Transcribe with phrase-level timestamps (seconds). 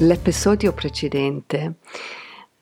[0.00, 1.74] L'episodio precedente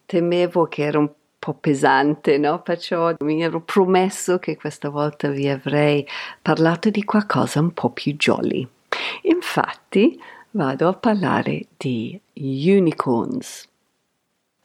[0.07, 2.63] temevo che era un po' pesante, no?
[2.63, 6.07] Perciò mi ero promesso che questa volta vi avrei
[6.41, 8.67] parlato di qualcosa un po' più jolly.
[9.25, 10.19] Infatti
[10.53, 13.69] vado a parlare di unicorns.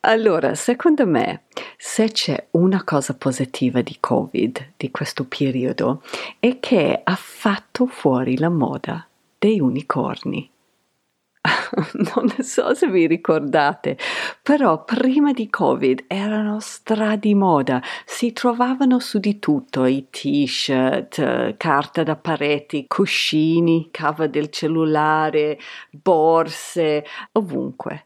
[0.01, 1.43] Allora, secondo me,
[1.76, 6.01] se c'è una cosa positiva di Covid, di questo periodo,
[6.40, 9.05] è che ha fatto fuori la moda
[9.38, 10.51] dei unicorni.
[12.16, 13.98] non so se vi ricordate,
[14.41, 21.57] però prima di Covid erano stra di moda, si trovavano su di tutto, i t-shirt,
[21.57, 25.57] carta da pareti, cuscini, cava del cellulare,
[25.90, 28.05] borse, ovunque.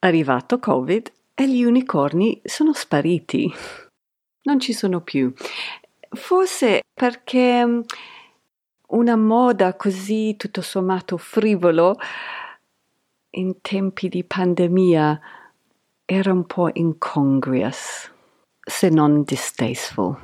[0.00, 3.52] Arrivato Covid e gli unicorni sono spariti,
[4.44, 5.32] non ci sono più.
[6.08, 7.82] Forse perché
[8.88, 11.96] una moda così tutto sommato frivolo
[13.30, 15.20] in tempi di pandemia
[16.04, 18.08] era un po' incongruous,
[18.60, 20.16] se non distasteful.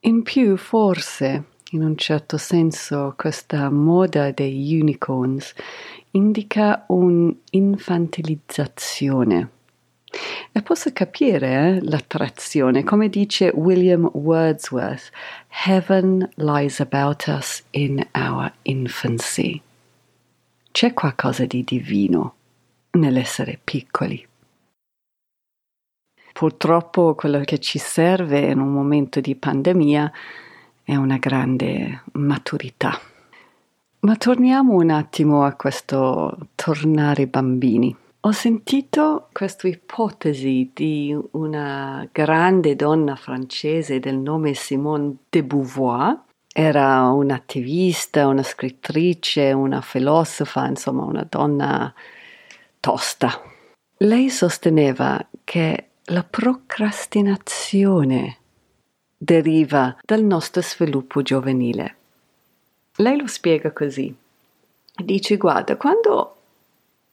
[0.00, 5.52] In più, forse, in un certo senso, questa moda dei unicorns
[6.12, 9.57] indica un'infantilizzazione
[10.52, 15.10] e posso capire eh, l'attrazione, come dice William Wordsworth,
[15.66, 19.60] Heaven lies about us in our infancy.
[20.70, 22.34] C'è qualcosa di divino
[22.92, 24.26] nell'essere piccoli.
[26.32, 30.12] Purtroppo quello che ci serve in un momento di pandemia
[30.84, 32.98] è una grande maturità.
[34.00, 37.94] Ma torniamo un attimo a questo tornare bambini.
[38.22, 46.22] Ho sentito questa ipotesi di una grande donna francese del nome Simone de Beauvoir.
[46.52, 51.94] Era un'attivista, una scrittrice, una filosofa, insomma una donna
[52.80, 53.40] tosta.
[53.98, 58.36] Lei sosteneva che la procrastinazione
[59.16, 61.94] deriva dal nostro sviluppo giovanile.
[62.96, 64.12] Lei lo spiega così.
[64.96, 66.37] Dice, guarda, quando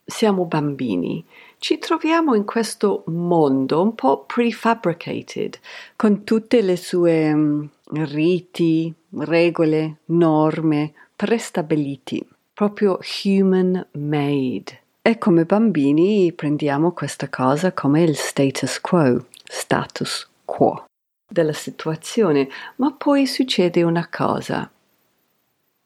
[0.06, 1.24] siamo bambini,
[1.58, 5.58] ci troviamo in questo mondo un po' prefabricated,
[5.96, 12.24] con tutte le sue um, riti, regole, norme prestabiliti,
[12.54, 14.82] proprio human made.
[15.02, 20.84] E come bambini prendiamo questa cosa come il status quo, status quo
[21.28, 24.70] della situazione, ma poi succede una cosa.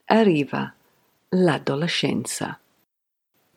[0.06, 0.72] Arriva
[1.30, 2.59] l'adolescenza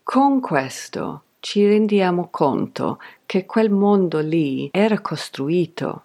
[0.03, 6.03] con questo ci rendiamo conto che quel mondo lì era costruito,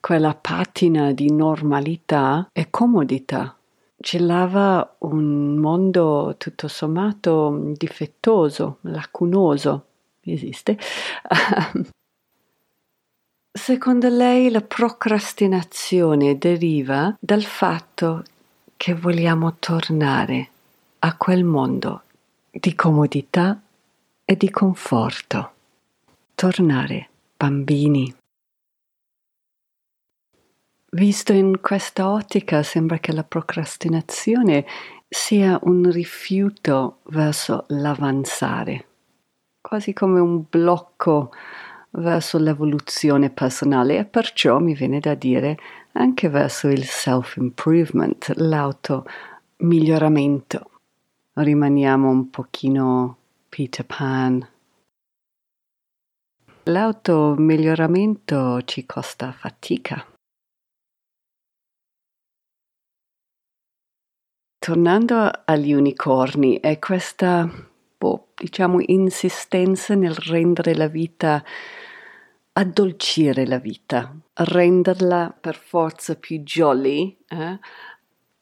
[0.00, 3.56] quella patina di normalità e comodità.
[4.00, 9.86] Celava un mondo tutto sommato difettoso, lacunoso.
[10.20, 10.78] Esiste.
[13.52, 18.24] Secondo lei la procrastinazione deriva dal fatto
[18.76, 20.48] che vogliamo tornare
[21.00, 22.03] a quel mondo
[22.56, 23.60] di comodità
[24.24, 25.52] e di conforto.
[26.34, 28.14] Tornare bambini.
[30.92, 34.64] Visto in questa ottica sembra che la procrastinazione
[35.08, 38.86] sia un rifiuto verso l'avanzare,
[39.60, 41.32] quasi come un blocco
[41.90, 45.58] verso l'evoluzione personale e perciò mi viene da dire
[45.92, 49.04] anche verso il self-improvement, l'auto
[49.58, 50.70] miglioramento
[51.36, 54.48] rimaniamo un pochino Peter Pan.
[56.64, 60.06] L'automiglioramento ci costa fatica.
[64.58, 67.46] Tornando agli unicorni, è questa,
[67.98, 71.44] boh, diciamo, insistenza nel rendere la vita,
[72.52, 77.58] addolcire la vita, renderla per forza più jolly, eh?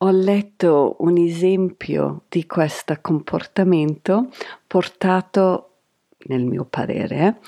[0.04, 4.31] Ho letto un esempio di questo comportamento
[4.66, 5.69] portato,
[6.25, 7.38] nel mio parere,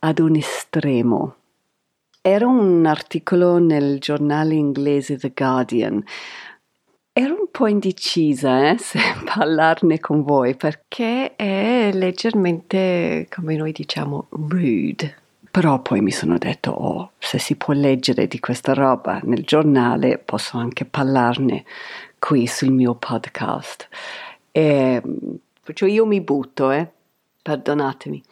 [0.00, 1.36] ad un estremo.
[2.20, 6.02] Era un articolo nel giornale inglese The Guardian.
[7.12, 14.26] ero un po' indecisa eh, se parlarne con voi perché è leggermente, come noi diciamo,
[14.30, 15.29] rude.
[15.50, 20.18] Però poi mi sono detto, oh, se si può leggere di questa roba nel giornale,
[20.18, 21.64] posso anche parlarne
[22.20, 23.88] qui sul mio podcast.
[24.52, 25.02] E,
[25.72, 26.88] cioè io mi butto, eh?
[27.42, 28.22] perdonatemi.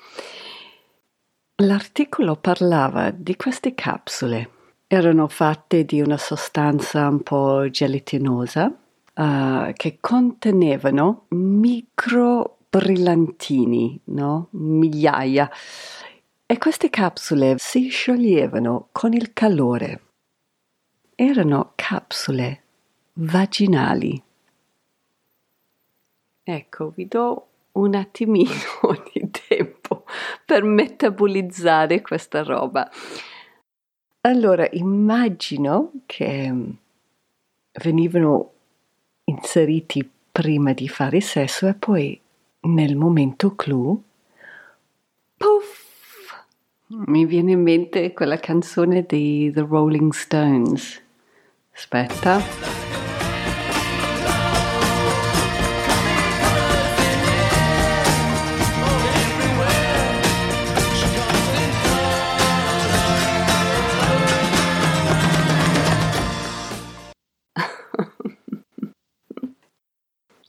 [1.56, 4.50] L'articolo parlava di queste capsule.
[4.86, 8.72] Erano fatte di una sostanza un po' gelatinosa
[9.14, 14.48] uh, che contenevano micro brillantini, no?
[14.52, 15.50] migliaia
[16.50, 20.00] e queste capsule si scioglievano con il calore.
[21.14, 22.62] Erano capsule
[23.12, 24.22] vaginali.
[26.42, 28.48] Ecco, vi do un attimino
[29.12, 30.04] di tempo
[30.42, 32.90] per metabolizzare questa roba.
[34.22, 36.50] Allora, immagino che
[37.72, 38.52] venivano
[39.24, 42.18] inseriti prima di fare sesso e poi
[42.60, 44.02] nel momento clou,
[45.36, 45.67] puff,
[46.90, 51.02] mi viene in mente quella canzone dei The Rolling Stones.
[51.74, 52.40] Aspetta.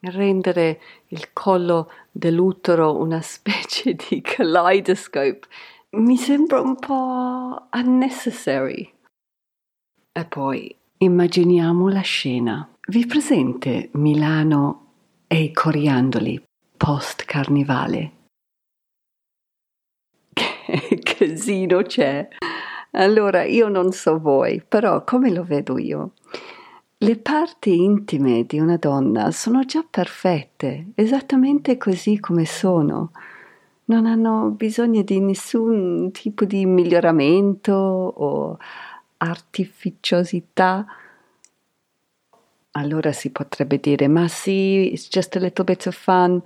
[0.02, 5.42] rendere il collo dell'utero una specie di kaleidoscope
[5.98, 8.94] mi sembra un po' unnecessary.
[10.12, 12.70] E poi immaginiamo la scena.
[12.88, 14.86] Vi presente Milano
[15.28, 16.44] e i coriandoli
[16.78, 18.12] post carnivale?
[20.70, 22.28] Che casino c'è!
[22.92, 26.14] Allora, io non so voi, però come lo vedo io?
[26.98, 33.12] Le parti intime di una donna sono già perfette, esattamente così come sono
[33.90, 38.58] non hanno bisogno di nessun tipo di miglioramento o
[39.18, 40.86] artificiosità.
[42.72, 46.42] Allora si potrebbe dire, ma sì, it's just a little bit of fun,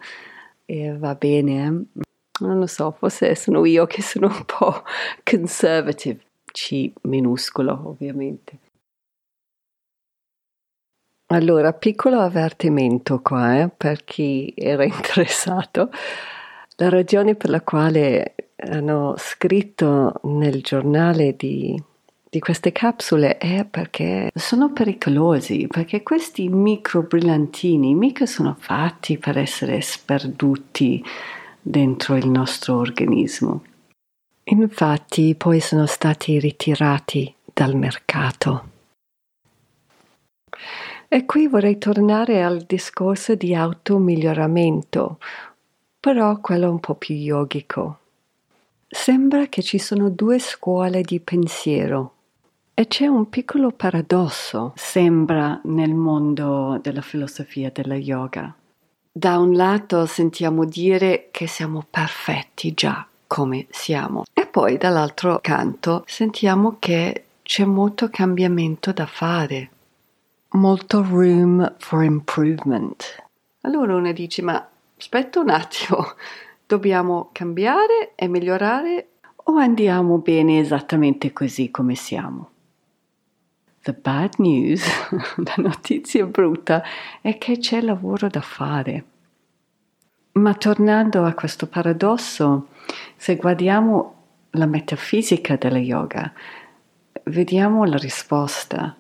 [0.66, 1.66] e va bene.
[1.66, 2.02] Eh?
[2.40, 4.84] Non lo so, forse sono io che sono un po'
[5.24, 8.60] conservative, C minuscolo ovviamente.
[11.28, 15.90] Allora, piccolo avvertimento qua eh, per chi era interessato.
[16.78, 21.82] La ragione per la quale hanno scritto nel giornale di,
[22.30, 29.38] di queste capsule è perché sono pericolosi, perché questi micro brillantini mica sono fatti per
[29.38, 31.04] essere sperduti
[31.62, 33.64] dentro il nostro organismo.
[34.46, 38.72] Infatti poi sono stati ritirati dal mercato.
[41.08, 45.20] E qui vorrei tornare al discorso di automiglioramento,
[46.04, 48.00] però quello un po' più yogico.
[48.90, 52.16] Sembra che ci sono due scuole di pensiero
[52.74, 58.54] e c'è un piccolo paradosso, sembra, nel mondo della filosofia della yoga.
[59.14, 66.04] Da un lato sentiamo dire che siamo perfetti già come siamo e poi dall'altro canto
[66.06, 69.70] sentiamo che c'è molto cambiamento da fare,
[70.50, 73.24] molto room for improvement.
[73.62, 74.68] Allora uno dice ma
[75.04, 76.14] aspetta un attimo,
[76.66, 82.52] dobbiamo cambiare e migliorare o andiamo bene esattamente così come siamo?
[83.82, 84.82] The bad news,
[85.44, 86.82] la notizia brutta,
[87.20, 89.06] è che c'è lavoro da fare.
[90.34, 92.70] Ma tornando a questo paradosso,
[93.18, 96.32] se guardiamo la metafisica della yoga,
[97.26, 98.96] vediamo la risposta.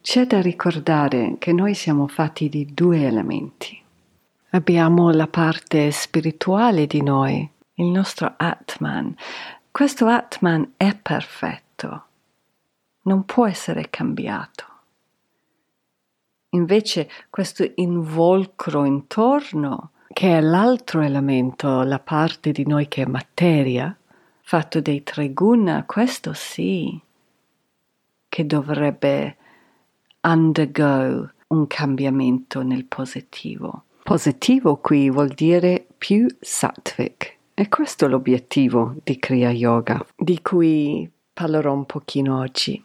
[0.00, 3.80] C'è da ricordare che noi siamo fatti di due elementi,
[4.54, 9.12] Abbiamo la parte spirituale di noi, il nostro Atman.
[9.68, 12.04] Questo Atman è perfetto,
[13.02, 14.64] non può essere cambiato.
[16.50, 23.92] Invece questo involcro intorno, che è l'altro elemento, la parte di noi che è materia,
[24.40, 26.96] fatto dei tre guna, questo sì,
[28.28, 29.36] che dovrebbe
[30.20, 33.86] undergo un cambiamento nel positivo.
[34.04, 37.36] Positivo qui vuol dire più sattvic.
[37.54, 42.84] E questo è l'obiettivo di Kriya Yoga, di cui parlerò un pochino oggi.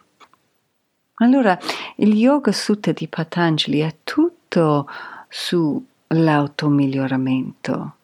[1.16, 1.58] Allora,
[1.96, 4.88] il Yoga Sutta di Patanjali è tutto
[5.28, 7.96] sull'automiglioramento.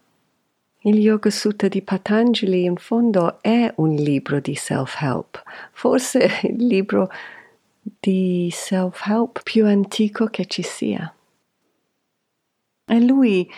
[0.81, 5.43] Il Yoga Sutta di Patanjali in fondo è un libro di self-help,
[5.73, 7.09] forse il libro
[7.81, 11.11] di self-help più antico che ci sia.
[12.87, 13.51] E lui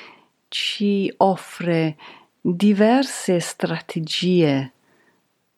[0.49, 1.97] ci offre
[2.41, 4.73] diverse strategie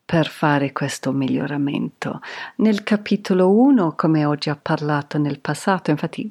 [0.04, 2.20] per fare questo miglioramento.
[2.56, 6.28] Nel capitolo 1, come ho già parlato nel passato, infatti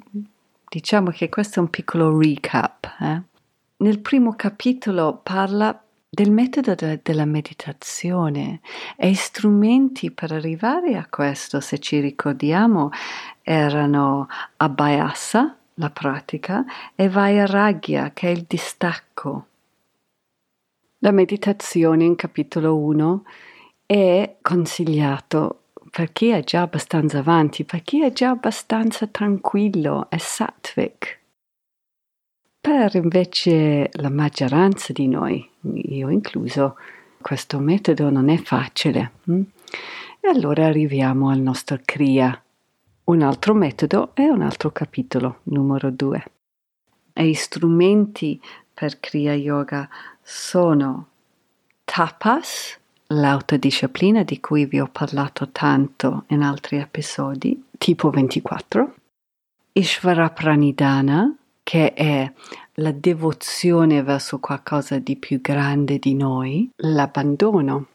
[0.68, 2.96] diciamo che questo è un piccolo recap.
[3.00, 3.22] Eh?
[3.78, 8.60] Nel primo capitolo parla del metodo de- della meditazione
[8.96, 12.90] e strumenti per arrivare a questo, se ci ricordiamo,
[13.40, 14.28] erano
[14.58, 19.46] Abhyasa, la pratica, e Vairagya, che è il distacco.
[20.98, 23.24] La meditazione in capitolo 1
[23.86, 30.18] è consigliato per chi è già abbastanza avanti, per chi è già abbastanza tranquillo, è
[30.18, 31.18] sattvic.
[32.60, 36.76] Per invece la maggioranza di noi, io incluso,
[37.22, 39.12] questo metodo non è facile.
[39.24, 39.40] Hm?
[40.20, 42.40] E allora arriviamo al nostro Kriya.
[43.04, 46.24] Un altro metodo è un altro capitolo, numero due.
[47.12, 48.40] E i strumenti
[48.72, 49.88] per Kriya Yoga
[50.22, 51.08] sono
[51.84, 52.78] tapas,
[53.08, 58.94] l'autodisciplina di cui vi ho parlato tanto in altri episodi, tipo 24,
[59.72, 62.32] Ishvara Pranidhana, che è
[62.74, 67.86] la devozione verso qualcosa di più grande di noi, l'abbandono.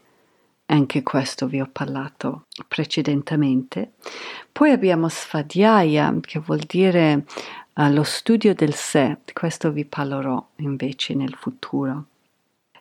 [0.68, 3.94] Anche questo vi ho parlato precedentemente.
[4.52, 7.26] Poi abbiamo Svadhyaya, che vuol dire
[7.76, 9.18] uh, lo studio del sé.
[9.32, 12.06] Questo vi parlerò invece nel futuro.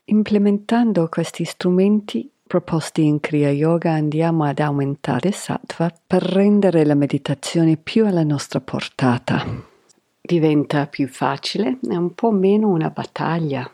[0.04, 7.76] Implementando questi strumenti proposti in Kriya Yoga andiamo ad aumentare sattva per rendere la meditazione
[7.76, 9.44] più alla nostra portata.
[10.20, 13.70] Diventa più facile e un po' meno una battaglia.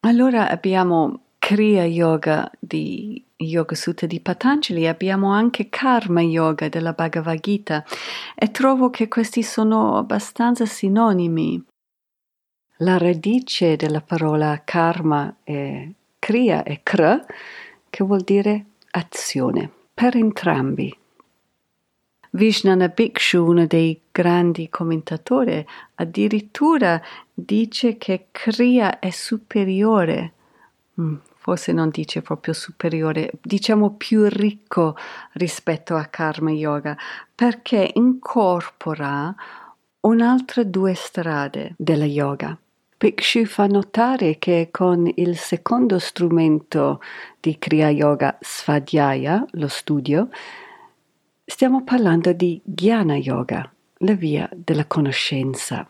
[0.00, 7.38] Allora abbiamo Kriya Yoga di Yoga Sutta di Patanjali, abbiamo anche Karma Yoga della Bhagavad
[7.38, 7.84] Gita
[8.34, 11.64] e trovo che questi sono abbastanza sinonimi.
[12.78, 15.88] La radice della parola karma è
[16.18, 17.24] kriya è kra,
[17.90, 20.92] che vuol dire azione, per entrambi.
[22.30, 27.00] Vishnana Bhikshu, uno dei grandi commentatori, addirittura
[27.32, 30.32] dice che kriya è superiore,
[31.00, 31.14] mm,
[31.46, 34.96] forse non dice proprio superiore, diciamo più ricco
[35.34, 36.98] rispetto a karma yoga,
[37.32, 39.32] perché incorpora
[40.00, 42.58] un'altra due strade della yoga.
[42.98, 47.00] Bhikshu fa notare che con il secondo strumento
[47.38, 50.28] di Kriya Yoga, Svadhyaya, lo studio,
[51.44, 55.88] stiamo parlando di Jnana Yoga, la via della conoscenza.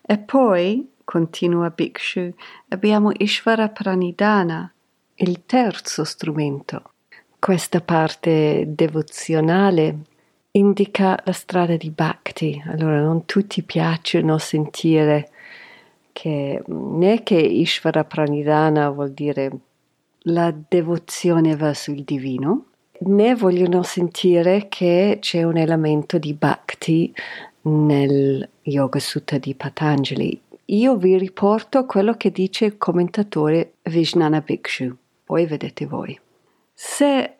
[0.00, 2.32] E poi, continua Bhikshu,
[2.68, 4.72] abbiamo Ishvara Pranidhana,
[5.14, 6.90] il terzo strumento.
[7.38, 9.98] Questa parte devozionale
[10.52, 12.62] indica la strada di Bhakti.
[12.66, 15.30] Allora, non tutti piacciono sentire
[16.12, 19.50] che né che Ishvara Pranidhana vuol dire
[20.26, 22.66] la devozione verso il divino,
[22.98, 27.12] né vogliono sentire che c'è un elemento di Bhakti
[27.62, 30.40] nel Yoga Sutta di Patanjali.
[30.66, 36.18] Io vi riporto quello che dice il commentatore Vijnana Bhikshu, poi vedete voi.
[36.72, 37.36] Se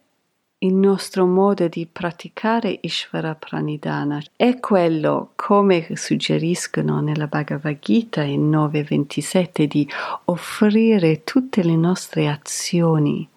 [0.58, 8.48] il nostro modo di praticare Ishvara Pranidhana è quello, come suggeriscono nella Bhagavad Gita in
[8.48, 9.88] 9.27, di
[10.26, 13.28] offrire tutte le nostre azioni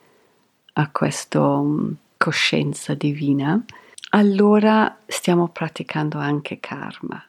[0.74, 3.64] a questa um, coscienza divina,
[4.10, 7.24] allora stiamo praticando anche karma.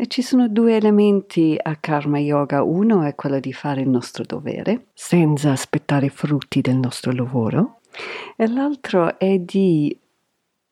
[0.00, 2.62] E ci sono due elementi a karma yoga.
[2.62, 7.80] Uno è quello di fare il nostro dovere, senza aspettare frutti del nostro lavoro
[8.34, 9.94] e l'altro è di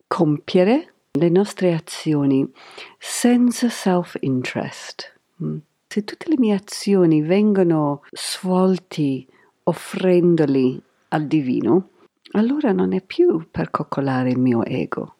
[0.06, 2.50] compiere le nostre azioni
[2.96, 5.20] senza self-interest.
[5.44, 5.58] Mm.
[5.86, 9.28] Se tutte le mie azioni vengono svolti
[9.64, 11.90] offrendoli al divino,
[12.30, 15.16] allora non è più per coccolare il mio ego.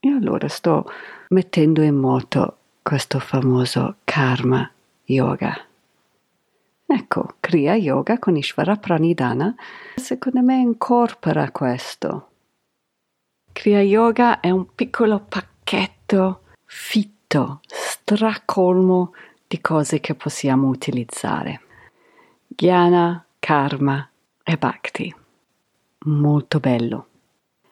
[0.00, 0.86] E allora sto
[1.28, 4.70] mettendo in moto questo famoso karma
[5.06, 5.60] yoga.
[6.86, 9.56] Ecco, Kriya Yoga con Ishvara Pranidhana,
[9.96, 12.28] secondo me incorpora questo.
[13.50, 19.14] Kriya Yoga è un piccolo pacchetto fitto, stracolmo
[19.48, 21.62] di cose che possiamo utilizzare.
[22.46, 24.08] Jnana, Karma
[24.44, 25.12] e Bhakti.
[26.04, 27.06] Molto bello.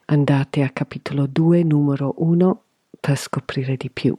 [0.07, 2.63] Andate a capitolo 2, numero 1
[2.99, 4.19] per scoprire di più.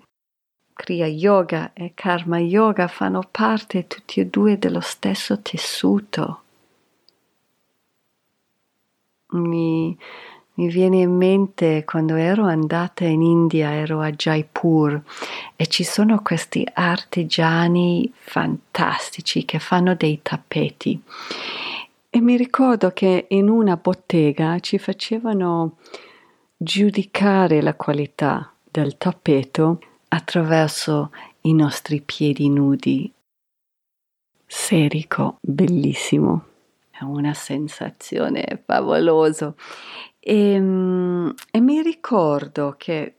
[0.75, 6.41] Kriya Yoga e Karma Yoga fanno parte tutti e due dello stesso tessuto.
[9.29, 9.98] Mi,
[10.55, 15.01] mi viene in mente quando ero andata in India, ero a Jaipur
[15.55, 21.01] e ci sono questi artigiani fantastici che fanno dei tappeti.
[22.10, 25.77] E mi ricordo che in una bottega ci facevano
[26.58, 29.79] giudicare la qualità del tappeto
[30.15, 33.12] attraverso i nostri piedi nudi.
[34.45, 36.45] Serico, bellissimo,
[36.89, 39.53] è una sensazione favolosa.
[40.19, 43.15] E, ehm, e mi ricordo che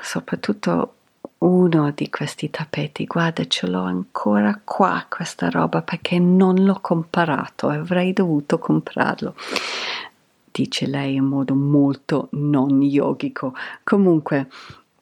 [0.00, 0.94] soprattutto
[1.38, 7.68] uno di questi tappeti, guarda, ce l'ho ancora qua questa roba perché non l'ho comprato,
[7.68, 9.34] avrei dovuto comprarlo.
[10.50, 13.54] Dice lei in modo molto non yogico.
[13.82, 14.48] Comunque,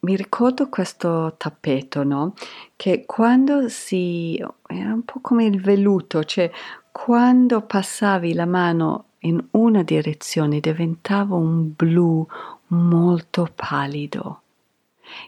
[0.03, 2.33] mi ricordo questo tappeto, no?
[2.75, 4.37] Che quando si.
[4.67, 6.51] era un po' come il velluto, cioè
[6.91, 12.25] quando passavi la mano in una direzione diventava un blu
[12.67, 14.41] molto pallido,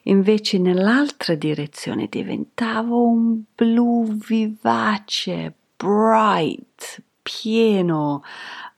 [0.04, 8.24] invece nell'altra direzione diventava un blu vivace, bright, pieno,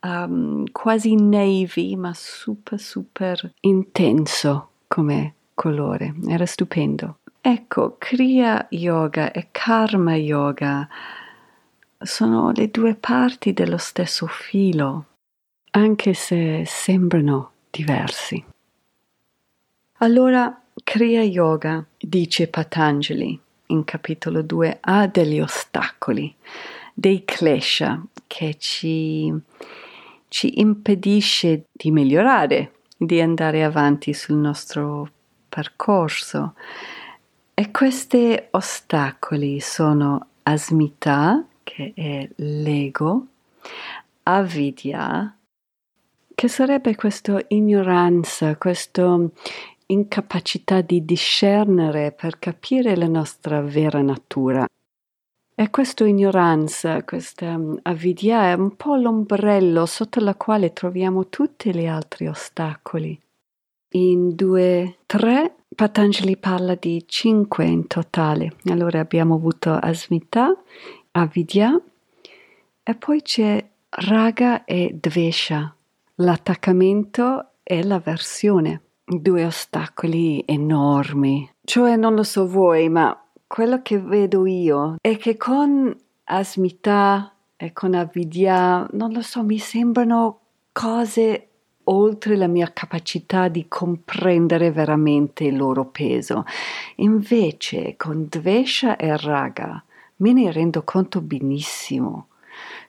[0.02, 6.14] um, quasi navy, ma super super intenso come colore.
[6.28, 7.18] Era stupendo.
[7.42, 10.88] Ecco, Kriya Yoga e Karma Yoga
[11.98, 15.06] sono le due parti dello stesso filo,
[15.72, 18.44] anche se sembrano diversi.
[20.00, 26.34] Allora, Kriya Yoga, dice Patanjali in capitolo 2, ha degli ostacoli,
[26.94, 29.34] dei klesha che ci,
[30.28, 35.10] ci impedisce di migliorare, di andare avanti sul nostro
[35.58, 36.54] percorso.
[37.56, 43.26] E questi ostacoli sono asmita, che è l'ego,
[44.22, 45.36] avidya,
[46.36, 49.20] che sarebbe questa ignoranza, questa
[49.88, 54.68] incapacità di discernere per capire la nostra vera natura.
[55.56, 61.74] E questa ignoranza, questa mm, avidya è un po' l'ombrello sotto la quale troviamo tutti
[61.74, 63.20] gli altri ostacoli.
[63.98, 68.54] In due, tre, Patanjali parla di cinque in totale.
[68.66, 70.56] Allora abbiamo avuto asmita,
[71.14, 71.82] avidya
[72.84, 75.76] e poi c'è raga e dvesha,
[76.16, 81.50] l'attaccamento e l'avversione, due ostacoli enormi.
[81.64, 85.92] Cioè non lo so voi, ma quello che vedo io è che con
[86.26, 91.48] asmita e con avidya, non lo so, mi sembrano cose
[91.90, 96.46] oltre la mia capacità di comprendere veramente il loro peso.
[96.96, 99.82] Invece con Dvesha e Raga
[100.18, 102.28] me ne rendo conto benissimo,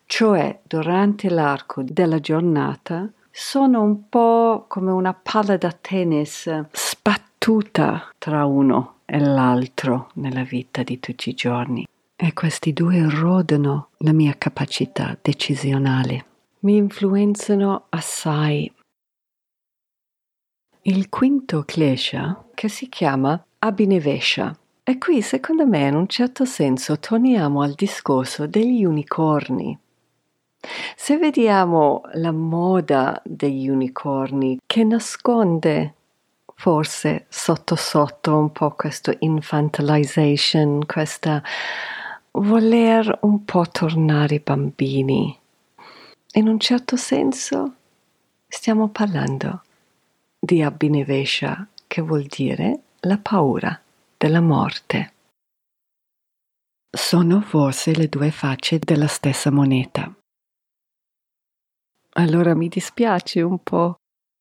[0.06, 8.46] cioè durante l'arco della giornata sono un po' come una palla da tennis sbattuta tra
[8.46, 11.86] uno e l'altro nella vita di tutti i giorni.
[12.16, 16.24] E questi due erodono la mia capacità decisionale,
[16.60, 18.72] mi influenzano assai.
[20.90, 26.98] Il quinto klesha, che si chiama Abhinivesha, e qui, secondo me, in un certo senso,
[26.98, 29.78] torniamo al discorso degli unicorni.
[30.96, 35.94] Se vediamo la moda degli unicorni che nasconde
[36.54, 41.42] forse sotto sotto un po' questo infantilization, questa
[42.30, 45.38] voler un po' tornare bambini.
[46.32, 47.74] In un certo senso
[48.48, 49.64] stiamo parlando
[50.38, 53.80] di Abhinivesha, che vuol dire la paura
[54.16, 55.12] della morte.
[56.90, 60.12] Sono forse le due facce della stessa moneta.
[62.14, 63.96] Allora mi dispiace un po'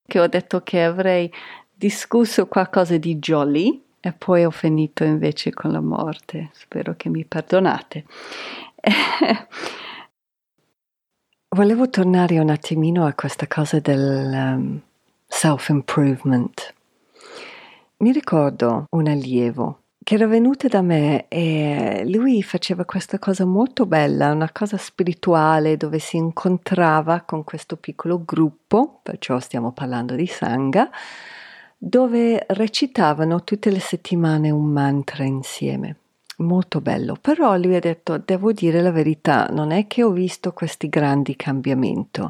[0.08, 1.32] che ho detto che avrei
[1.74, 6.50] discusso qualcosa di jolly e poi ho finito invece con la morte.
[6.54, 8.06] Spero che mi perdonate.
[11.56, 14.82] Volevo tornare un attimino a questa cosa del um,
[15.28, 16.74] self-improvement.
[17.98, 23.86] Mi ricordo un allievo che era venuto da me e lui faceva questa cosa molto
[23.86, 30.26] bella, una cosa spirituale dove si incontrava con questo piccolo gruppo, perciò stiamo parlando di
[30.26, 30.90] Sangha,
[31.78, 35.98] dove recitavano tutte le settimane un mantra insieme.
[36.38, 40.54] Molto bello, però lui ha detto devo dire la verità, non è che ho visto
[40.54, 42.22] questi grandi cambiamenti,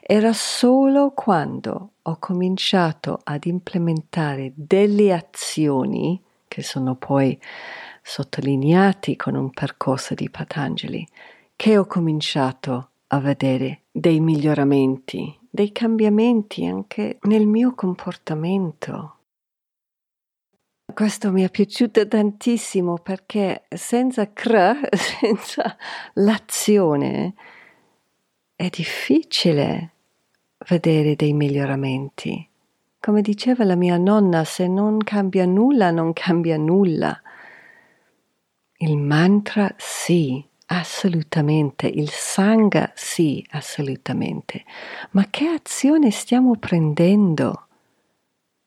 [0.00, 7.38] era solo quando ho cominciato ad implementare delle azioni che sono poi
[8.02, 11.06] sottolineati con un percorso di Patanjali,
[11.54, 19.16] che ho cominciato a vedere dei miglioramenti dei cambiamenti anche nel mio comportamento.
[20.92, 25.76] Questo mi è piaciuto tantissimo perché senza cr, senza
[26.14, 27.34] l'azione,
[28.54, 29.94] è difficile
[30.66, 32.46] vedere dei miglioramenti.
[33.00, 37.20] Come diceva la mia nonna, se non cambia nulla, non cambia nulla.
[38.78, 41.86] Il mantra sì, assolutamente.
[41.86, 44.64] Il sangha sì, assolutamente.
[45.12, 47.66] Ma che azione stiamo prendendo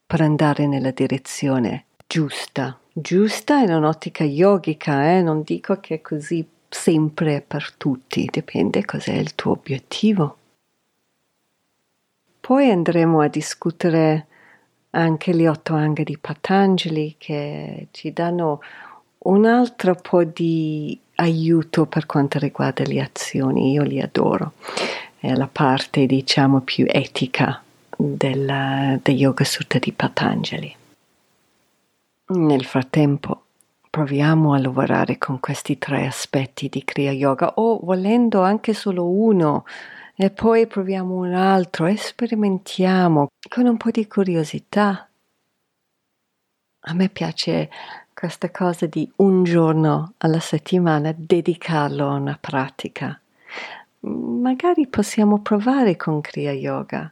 [0.06, 2.80] per andare nella direzione giusta?
[2.94, 5.22] Giusta in un'ottica yogica, eh?
[5.22, 10.38] non dico che è così sempre per tutti, dipende cos'è il tuo obiettivo.
[12.42, 14.26] Poi andremo a discutere
[14.90, 18.60] anche gli otto anghi di Patanjali che ci danno
[19.20, 23.72] un altro po' di aiuto per quanto riguarda le azioni.
[23.72, 24.54] Io li adoro.
[25.20, 27.62] È la parte, diciamo, più etica
[27.96, 30.76] della, del Yoga Sutta di Patanjali.
[32.34, 33.44] Nel frattempo
[33.88, 39.66] proviamo a lavorare con questi tre aspetti di Kriya Yoga o volendo anche solo uno
[40.24, 45.10] e poi proviamo un altro sperimentiamo con un po' di curiosità.
[46.82, 47.72] A me piace
[48.14, 53.20] questa cosa di un giorno alla settimana dedicarlo a una pratica.
[54.02, 57.12] Magari possiamo provare con Kriya Yoga.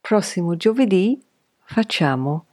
[0.00, 1.22] Prossimo giovedì
[1.62, 2.46] facciamo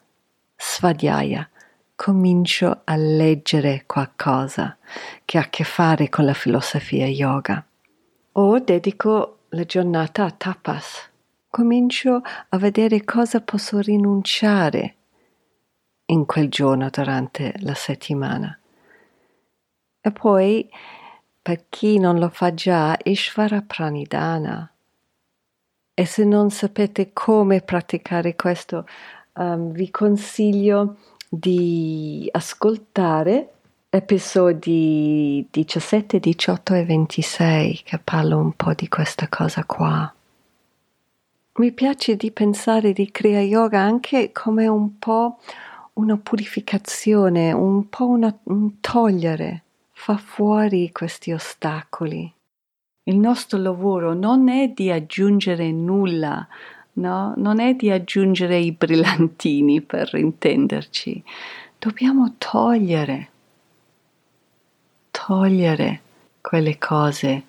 [0.58, 1.50] Svadhyaya.
[1.96, 4.78] Comincio a leggere qualcosa
[5.24, 7.64] che ha a che fare con la filosofia yoga
[8.42, 11.10] o dedico la giornata a tapas.
[11.50, 14.96] Comincio a vedere cosa posso rinunciare
[16.06, 18.58] in quel giorno durante la settimana.
[20.00, 20.70] E poi,
[21.42, 24.72] per chi non lo fa già, Ishvara Pranidhana.
[25.94, 28.86] E se non sapete come praticare questo,
[29.34, 30.96] um, vi consiglio
[31.28, 33.59] di ascoltare
[33.92, 40.14] episodi 17, 18 e 26 che parlo un po' di questa cosa qua.
[41.54, 45.40] Mi piace di pensare di Kriya Yoga anche come un po'
[45.94, 52.32] una purificazione, un po' una, un togliere, fa fuori questi ostacoli.
[53.06, 56.48] Il nostro lavoro non è di aggiungere nulla,
[56.94, 57.34] no?
[57.38, 61.24] non è di aggiungere i brillantini per intenderci,
[61.80, 63.30] dobbiamo togliere
[65.26, 66.02] togliere
[66.42, 67.44] quelle cose,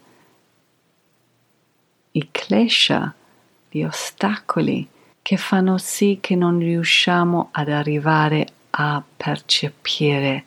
[2.12, 3.14] i klesha,
[3.68, 4.88] gli ostacoli
[5.22, 10.44] che fanno sì che non riusciamo ad arrivare a percepire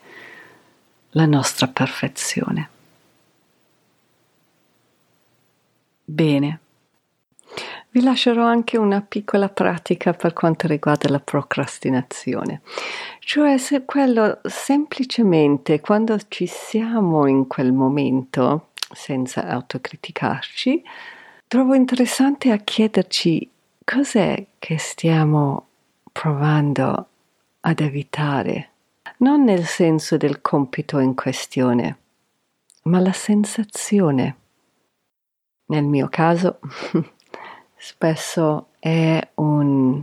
[1.11, 2.69] la nostra perfezione.
[6.03, 6.59] Bene,
[7.93, 12.61] vi lascerò anche una piccola pratica per quanto riguarda la procrastinazione,
[13.19, 20.83] cioè se quello semplicemente quando ci siamo in quel momento, senza autocriticarci,
[21.47, 23.47] trovo interessante a chiederci
[23.85, 25.67] cos'è che stiamo
[26.11, 27.07] provando
[27.59, 28.69] ad evitare,
[29.17, 31.97] non nel senso del compito in questione,
[32.83, 34.37] ma la sensazione.
[35.65, 36.59] Nel mio caso
[37.83, 40.01] spesso è un,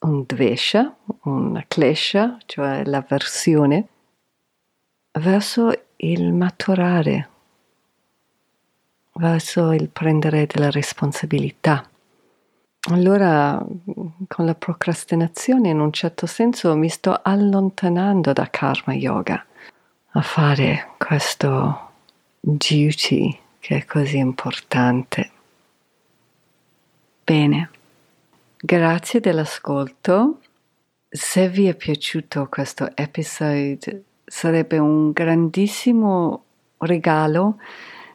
[0.00, 3.86] un dvesha, una klesha, cioè l'avversione,
[5.12, 7.28] verso il maturare,
[9.12, 11.88] verso il prendere della responsabilità.
[12.90, 13.64] Allora,
[14.26, 19.44] con la procrastinazione, in un certo senso, mi sto allontanando da karma yoga
[20.12, 21.90] a fare questo
[22.40, 25.30] duty che è così importante.
[27.30, 27.70] Bene,
[28.58, 30.40] grazie dell'ascolto.
[31.08, 36.42] Se vi è piaciuto questo episodio, sarebbe un grandissimo
[36.78, 37.60] regalo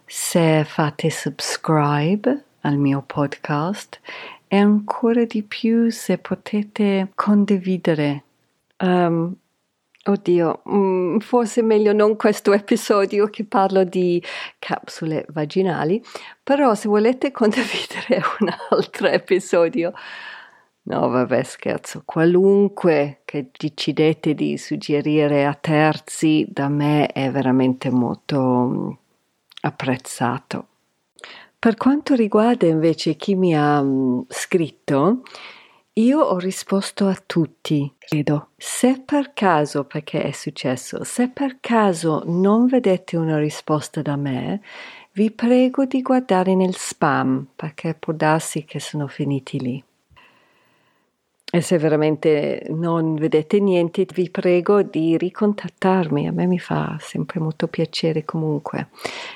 [0.05, 4.01] se fate subscribe al mio podcast
[4.49, 8.23] e ancora di più se potete condividere
[8.79, 9.33] um,
[10.07, 14.21] Oddio, mm, forse meglio non questo episodio che parlo di
[14.59, 15.99] capsule vaginali,
[16.43, 19.93] però se volete condividere un altro episodio,
[20.83, 28.39] no vabbè scherzo, qualunque che decidete di suggerire a terzi da me è veramente molto
[28.39, 28.89] mm,
[29.61, 30.67] apprezzato.
[31.57, 35.23] Per quanto riguarda invece chi mi ha mm, scritto,
[35.97, 38.49] io ho risposto a tutti, credo.
[38.57, 44.61] Se per caso, perché è successo, se per caso non vedete una risposta da me,
[45.13, 49.81] vi prego di guardare nel spam perché può darsi che sono finiti lì.
[51.49, 56.27] E se veramente non vedete niente, vi prego di ricontattarmi.
[56.27, 58.89] A me mi fa sempre molto piacere comunque.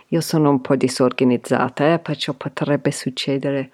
[0.07, 3.71] Io sono un po' disorganizzata, eh, perciò potrebbe succedere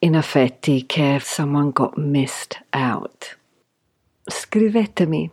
[0.00, 3.38] in effetti che someone got missed out.
[4.24, 5.30] Scrivetemi.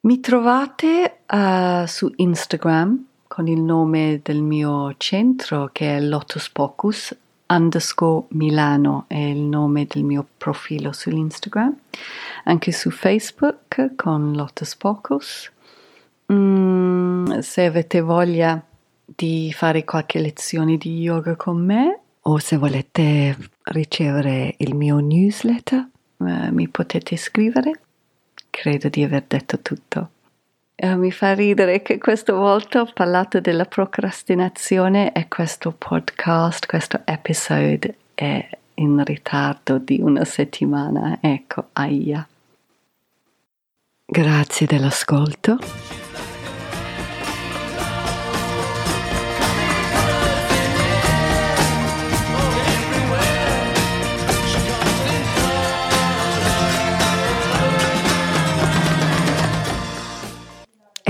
[0.02, 7.16] Mi trovate uh, su Instagram con il nome del mio centro che è Lotus Pocus
[7.48, 11.76] underscore Milano è il nome del mio profilo sull'Instagram,
[12.46, 15.52] anche su Facebook con Lotus Pocus.
[16.32, 18.64] Mm, se avete voglia
[19.06, 25.90] di fare qualche lezione di yoga con me o se volete ricevere il mio newsletter
[26.20, 27.82] eh, mi potete scrivere.
[28.50, 30.10] Credo di aver detto tutto.
[30.76, 37.02] Eh, mi fa ridere che questa volta ho parlato della procrastinazione e questo podcast, questo
[37.06, 41.20] episode è in ritardo di una settimana.
[41.22, 42.28] Ecco, aia.
[44.06, 46.03] Grazie dell'ascolto.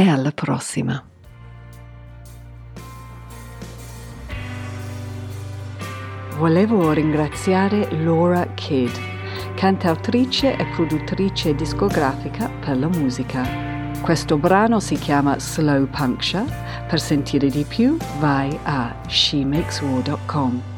[0.03, 1.01] E alla prossima.
[6.37, 8.91] Volevo ringraziare Laura Kidd,
[9.55, 13.47] cantautrice e produttrice discografica per la musica.
[14.01, 16.43] Questo brano si chiama Slow Puncture.
[16.89, 20.72] Per sentire di più vai a shemakeswar.com.